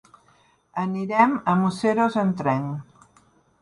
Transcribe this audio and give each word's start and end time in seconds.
Anirem 0.85 1.37
a 1.53 1.57
Museros 1.61 2.21
amb 2.27 2.43
tren. 2.43 2.69